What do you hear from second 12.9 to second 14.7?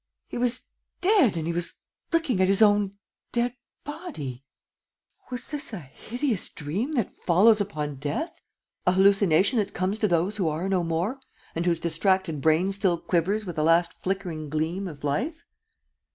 quivers with a last flickering